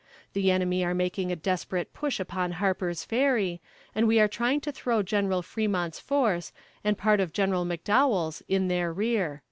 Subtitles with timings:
[0.33, 3.61] The enemy are making a desperate push upon Harper's Ferry,
[3.93, 5.43] and we are trying to throw Gen.
[5.43, 6.51] Fremont's force,
[6.83, 7.51] and part of Gen.
[7.51, 9.39] McDowell's, in their rear!"